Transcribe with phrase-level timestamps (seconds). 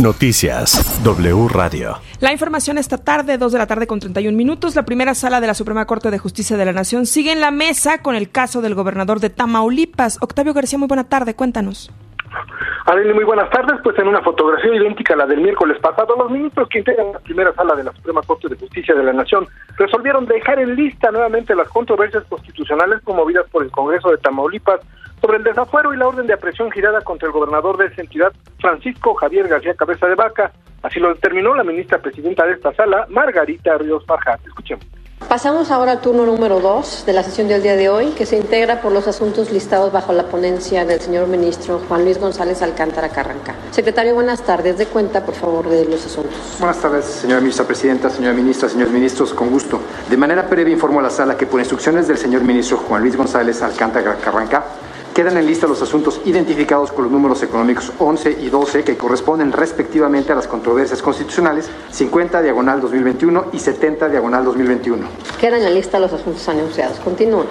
[0.00, 1.96] Noticias W Radio.
[2.20, 4.76] La información esta tarde, 2 de la tarde con 31 minutos.
[4.76, 7.50] La primera sala de la Suprema Corte de Justicia de la Nación sigue en la
[7.50, 10.18] mesa con el caso del gobernador de Tamaulipas.
[10.20, 11.90] Octavio García, muy buena tarde, cuéntanos.
[12.86, 13.80] Adele, muy buenas tardes.
[13.82, 17.18] Pues en una fotografía idéntica a la del miércoles pasado, los ministros que integran la
[17.18, 21.10] primera sala de la Suprema Corte de Justicia de la Nación resolvieron dejar en lista
[21.10, 24.80] nuevamente las controversias constitucionales promovidas por el Congreso de Tamaulipas
[25.28, 28.32] sobre el desafuero y la orden de aprehensión girada contra el gobernador de esa entidad,
[28.58, 30.50] Francisco Javier García Cabeza de Vaca.
[30.82, 34.40] Así lo determinó la ministra presidenta de esta sala, Margarita Ríos Farjat.
[34.46, 34.86] Escuchemos.
[35.28, 38.38] Pasamos ahora al turno número dos de la sesión del día de hoy, que se
[38.38, 43.10] integra por los asuntos listados bajo la ponencia del señor ministro Juan Luis González Alcántara
[43.10, 43.54] Carranca.
[43.70, 44.78] Secretario, buenas tardes.
[44.78, 46.56] De cuenta, por favor, de los asuntos.
[46.58, 49.78] Buenas tardes, señora ministra presidenta, señora ministra, señores ministros, con gusto.
[50.08, 53.14] De manera previa informo a la sala que por instrucciones del señor ministro Juan Luis
[53.14, 54.64] González Alcántara Carranca,
[55.18, 59.50] Quedan en lista los asuntos identificados con los números económicos 11 y 12 que corresponden
[59.50, 65.08] respectivamente a las controversias constitucionales 50 diagonal 2021 y 70 diagonal 2021.
[65.40, 67.00] Quedan en lista los asuntos anunciados.
[67.00, 67.48] Continúen.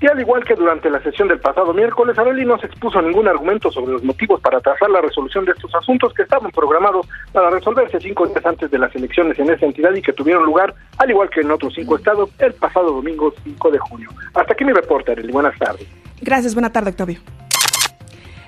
[0.00, 3.28] Y al igual que durante la sesión del pasado miércoles, Abeli no se expuso ningún
[3.28, 7.50] argumento sobre los motivos para trazar la resolución de estos asuntos que estaban programados para
[7.50, 11.08] resolverse cinco días antes de las elecciones en esa entidad y que tuvieron lugar, al
[11.08, 14.10] igual que en otros cinco estados, el pasado domingo 5 de junio.
[14.34, 15.30] Hasta aquí mi reporte, Arely.
[15.30, 15.86] Buenas tardes.
[16.22, 17.20] Gracias, buena tarde, Octavio.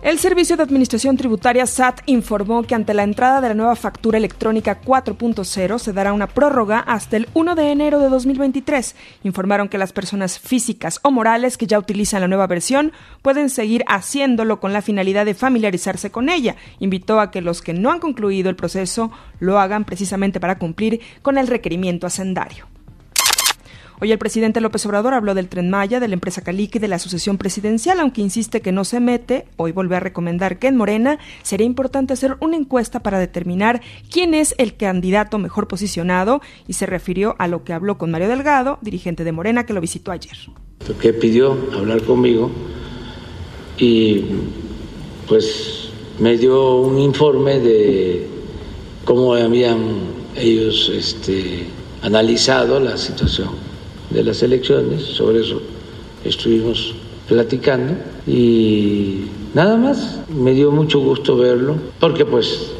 [0.00, 4.16] El Servicio de Administración Tributaria SAT informó que ante la entrada de la nueva factura
[4.16, 8.94] electrónica 4.0 se dará una prórroga hasta el 1 de enero de 2023.
[9.24, 13.84] Informaron que las personas físicas o morales que ya utilizan la nueva versión pueden seguir
[13.88, 16.54] haciéndolo con la finalidad de familiarizarse con ella.
[16.78, 19.10] Invitó a que los que no han concluido el proceso
[19.40, 22.77] lo hagan precisamente para cumplir con el requerimiento hacendario.
[24.00, 26.86] Hoy el presidente López Obrador habló del Tren Maya, de la empresa Calique y de
[26.86, 29.46] la asociación presidencial, aunque insiste que no se mete.
[29.56, 34.34] Hoy volvió a recomendar que en Morena sería importante hacer una encuesta para determinar quién
[34.34, 38.78] es el candidato mejor posicionado y se refirió a lo que habló con Mario Delgado,
[38.82, 40.36] dirigente de Morena, que lo visitó ayer.
[41.00, 42.52] Que pidió hablar conmigo
[43.78, 44.26] y
[45.26, 48.28] pues me dio un informe de
[49.04, 49.78] cómo habían
[50.36, 51.66] ellos este,
[52.02, 53.67] analizado la situación
[54.10, 55.60] de las elecciones, sobre eso
[56.24, 56.94] estuvimos
[57.28, 57.94] platicando
[58.26, 59.24] y
[59.54, 62.72] nada más, me dio mucho gusto verlo, porque pues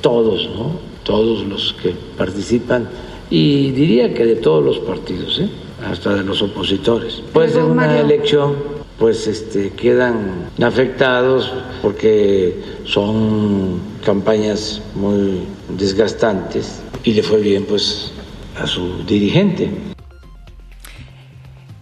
[0.00, 0.72] todos, ¿no?
[1.04, 2.88] Todos los que participan,
[3.30, 5.48] y diría que de todos los partidos, ¿eh?
[5.90, 7.22] hasta de los opositores.
[7.32, 8.54] Pues en una elección,
[8.98, 11.50] pues este, quedan afectados
[11.80, 15.40] porque son campañas muy
[15.76, 18.12] desgastantes y le fue bien pues
[18.60, 19.91] a su dirigente.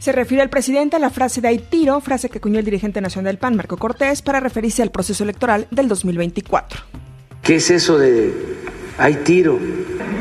[0.00, 3.02] Se refiere el presidente a la frase de hay tiro, frase que acuñó el dirigente
[3.02, 6.80] nacional del PAN, Marco Cortés, para referirse al proceso electoral del 2024.
[7.42, 8.32] ¿Qué es eso de
[8.96, 9.58] hay tiro?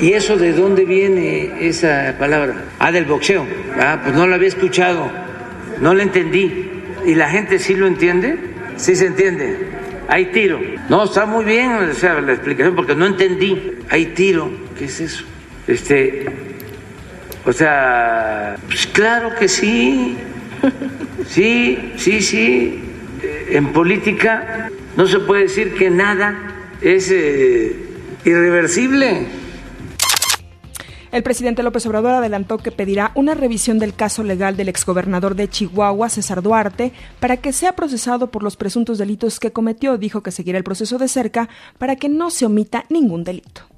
[0.01, 2.65] ¿Y eso de dónde viene esa palabra?
[2.77, 3.45] Ah, del boxeo.
[3.79, 5.09] Ah, pues no lo había escuchado,
[5.79, 6.69] no lo entendí.
[7.05, 8.37] ¿Y la gente sí lo entiende?
[8.75, 9.69] Sí se entiende.
[10.09, 10.59] Hay tiro.
[10.89, 13.77] No, está muy bien o sea, la explicación porque no entendí.
[13.89, 14.51] Hay tiro.
[14.77, 15.23] ¿Qué es eso?
[15.67, 16.25] Este,
[17.45, 20.17] o sea, pues claro que sí,
[21.27, 22.83] sí, sí, sí.
[23.49, 26.35] En política no se puede decir que nada
[26.81, 27.75] es eh,
[28.25, 29.27] irreversible.
[31.11, 35.49] El presidente López Obrador adelantó que pedirá una revisión del caso legal del exgobernador de
[35.49, 39.97] Chihuahua, César Duarte, para que sea procesado por los presuntos delitos que cometió.
[39.97, 43.68] Dijo que seguirá el proceso de cerca para que no se omita ningún delito.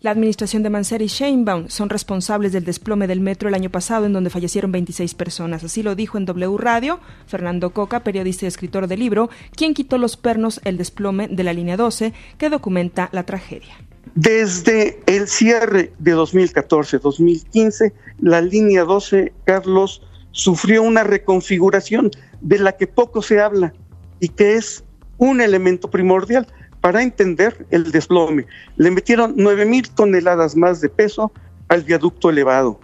[0.00, 4.06] La administración de Mansell y Sheinbaum son responsables del desplome del metro el año pasado,
[4.06, 5.64] en donde fallecieron 26 personas.
[5.64, 9.98] Así lo dijo en W Radio Fernando Coca, periodista y escritor del libro Quien quitó
[9.98, 10.60] los pernos?
[10.62, 13.74] El desplome de la línea 12, que documenta la tragedia.
[14.14, 22.86] Desde el cierre de 2014-2015, la línea 12, Carlos, sufrió una reconfiguración de la que
[22.86, 23.72] poco se habla
[24.20, 24.84] y que es
[25.16, 26.46] un elemento primordial
[26.80, 28.46] para entender el desplome.
[28.76, 31.32] Le metieron 9 mil toneladas más de peso
[31.68, 32.80] al viaducto elevado.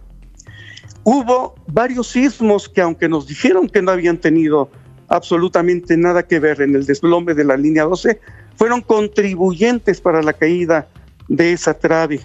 [1.05, 4.71] Hubo varios sismos que aunque nos dijeron que no habían tenido
[5.09, 8.21] absolutamente nada que ver en el desplome de la línea 12,
[8.57, 10.89] fueron contribuyentes para la caída
[11.29, 12.21] de esa trave.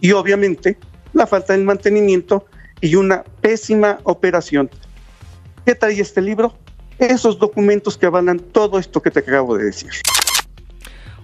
[0.00, 0.78] Y obviamente
[1.12, 2.46] la falta de mantenimiento
[2.80, 4.70] y una pésima operación.
[5.64, 6.54] ¿Qué trae este libro?
[6.98, 9.90] Esos documentos que avalan todo esto que te acabo de decir.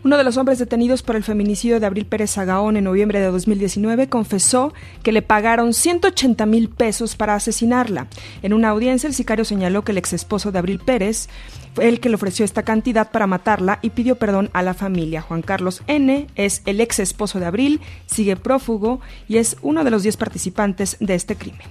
[0.09, 3.27] Uno de los hombres detenidos por el feminicidio de Abril Pérez Sagaón en noviembre de
[3.27, 4.73] 2019 confesó
[5.03, 8.07] que le pagaron 180 mil pesos para asesinarla.
[8.41, 11.29] En una audiencia, el sicario señaló que el ex esposo de Abril Pérez
[11.75, 15.21] fue el que le ofreció esta cantidad para matarla y pidió perdón a la familia.
[15.21, 16.27] Juan Carlos N.
[16.37, 20.97] es el ex esposo de Abril, sigue prófugo y es uno de los 10 participantes
[21.01, 21.67] de este crimen.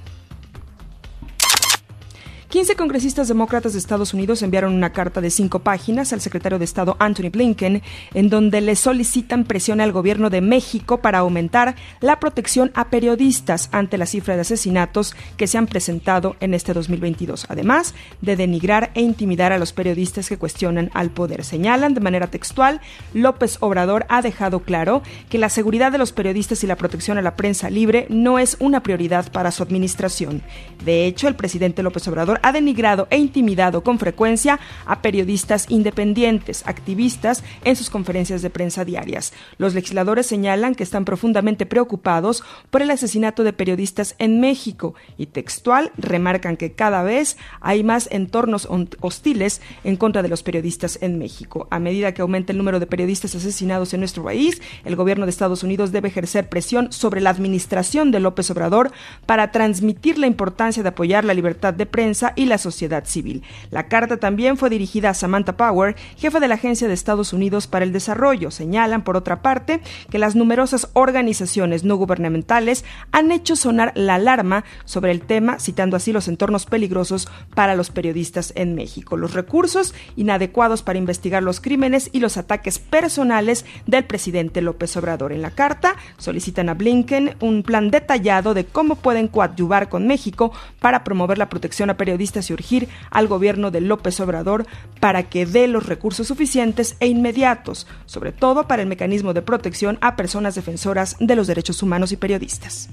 [2.58, 6.66] 15 congresistas demócratas de Estados Unidos enviaron una carta de cinco páginas al secretario de
[6.66, 7.84] Estado Anthony Blinken,
[8.16, 13.70] en donde le solicitan presión al gobierno de México para aumentar la protección a periodistas
[13.72, 18.90] ante la cifra de asesinatos que se han presentado en este 2022, además de denigrar
[18.96, 21.44] e intimidar a los periodistas que cuestionan al poder.
[21.44, 22.82] Señalan de manera textual,
[23.14, 27.22] López Obrador ha dejado claro que la seguridad de los periodistas y la protección a
[27.22, 30.42] la prensa libre no es una prioridad para su administración.
[30.84, 36.64] De hecho, el presidente López Obrador ha denigrado e intimidado con frecuencia a periodistas independientes,
[36.66, 39.34] activistas, en sus conferencias de prensa diarias.
[39.58, 45.26] Los legisladores señalan que están profundamente preocupados por el asesinato de periodistas en México y
[45.26, 48.68] textual remarcan que cada vez hay más entornos
[49.02, 51.68] hostiles en contra de los periodistas en México.
[51.70, 55.32] A medida que aumenta el número de periodistas asesinados en nuestro país, el gobierno de
[55.32, 58.92] Estados Unidos debe ejercer presión sobre la administración de López Obrador
[59.26, 63.44] para transmitir la importancia de apoyar la libertad de prensa y la sociedad civil.
[63.72, 67.68] La carta también fue dirigida a Samantha Power, jefa de la Agencia de Estados Unidos
[67.68, 68.52] para el Desarrollo.
[68.52, 74.64] Señalan, por otra parte, que las numerosas organizaciones no gubernamentales han hecho sonar la alarma
[74.86, 79.96] sobre el tema, citando así los entornos peligrosos para los periodistas en México, los recursos
[80.16, 85.34] inadecuados para investigar los crímenes y los ataques personales del presidente López Obrador.
[85.34, 90.52] En la carta solicitan a Blinken un plan detallado de cómo pueden coadyuvar con México
[90.80, 94.66] para promover la protección a periodistas y urgir al gobierno de López Obrador
[95.00, 99.98] para que dé los recursos suficientes e inmediatos, sobre todo para el mecanismo de protección
[100.02, 102.90] a personas defensoras de los derechos humanos y periodistas.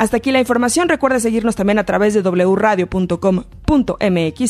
[0.00, 0.88] Hasta aquí la información.
[0.88, 2.84] Recuerda seguirnos también a través de wradio.com.mx,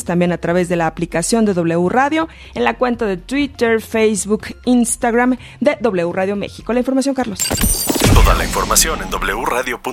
[0.05, 4.55] también a través de la aplicación de W Radio, en la cuenta de Twitter, Facebook,
[4.63, 6.71] Instagram de W Radio México.
[6.71, 7.41] La información, Carlos.
[8.13, 9.91] Toda la información en wradio.com.mx.